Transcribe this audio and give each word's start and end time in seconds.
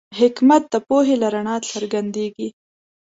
حکمت 0.19 0.63
د 0.73 0.75
پوهې 0.87 1.15
له 1.21 1.27
رڼا 1.35 1.55
څرګندېږي. 1.71 2.47